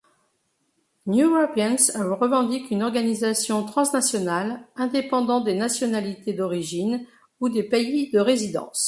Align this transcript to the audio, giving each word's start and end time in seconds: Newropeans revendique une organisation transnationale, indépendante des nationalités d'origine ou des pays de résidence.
Newropeans 1.05 1.91
revendique 2.19 2.71
une 2.71 2.81
organisation 2.81 3.63
transnationale, 3.63 4.67
indépendante 4.75 5.43
des 5.43 5.53
nationalités 5.53 6.33
d'origine 6.33 7.05
ou 7.39 7.49
des 7.49 7.61
pays 7.69 8.09
de 8.09 8.17
résidence. 8.17 8.79